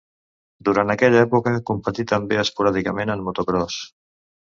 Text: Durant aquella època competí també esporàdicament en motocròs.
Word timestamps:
Durant 0.69 0.93
aquella 0.93 1.19
època 1.25 1.53
competí 1.69 2.05
també 2.13 2.39
esporàdicament 2.45 3.15
en 3.17 3.23
motocròs. 3.29 3.77